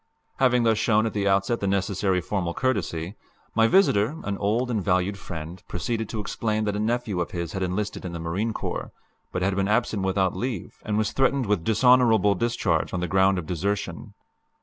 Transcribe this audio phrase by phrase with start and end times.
[0.37, 3.17] Having thus shown at the outset the necessary formal courtesy,
[3.53, 7.51] my visitor, an old and valued friend, proceeded to explain that a nephew of his
[7.51, 8.91] had enlisted in the Marine Corps,
[9.31, 13.37] but had been absent without leave, and was threatened with dishonorable discharge on the ground
[13.37, 14.15] of desertion.